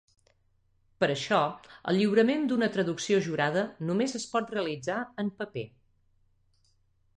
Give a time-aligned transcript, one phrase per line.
[1.03, 1.41] Per això,
[1.91, 5.69] el lliurament d'una traducció jurada només es pot realitzar en paper.